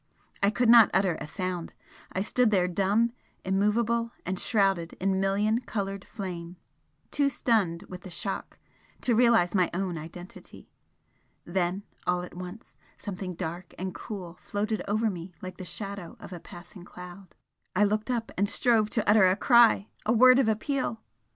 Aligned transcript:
I 0.41 0.49
could 0.49 0.67
not 0.67 0.89
utter 0.95 1.15
a 1.21 1.27
sound, 1.27 1.73
I 2.11 2.23
stood 2.23 2.49
there 2.49 2.67
dumb, 2.67 3.11
immovable, 3.45 4.13
and 4.25 4.39
shrouded 4.39 4.93
in 4.93 5.19
million 5.19 5.59
coloured 5.61 6.05
flame, 6.05 6.57
too 7.11 7.29
stunned 7.29 7.83
with 7.87 8.01
the 8.01 8.09
shock 8.09 8.57
to 9.01 9.13
realise 9.13 9.53
my 9.53 9.69
own 9.75 9.99
identity. 9.99 10.71
Then 11.45 11.83
all 12.07 12.23
at 12.23 12.33
once 12.33 12.75
something 12.97 13.35
dark 13.35 13.75
and 13.77 13.93
cool 13.93 14.37
floated 14.41 14.81
over 14.87 15.07
me 15.11 15.35
like 15.39 15.57
the 15.57 15.65
shadow 15.65 16.17
of 16.19 16.33
a 16.33 16.39
passing 16.39 16.83
cloud 16.83 17.35
I 17.75 17.83
looked 17.83 18.09
up 18.09 18.31
and 18.35 18.49
strove 18.49 18.89
to 18.91 19.07
utter 19.07 19.27
a 19.29 19.35
cry, 19.35 19.89
a 20.03 20.13
word 20.13 20.39
of 20.39 20.47
appeal! 20.47 21.03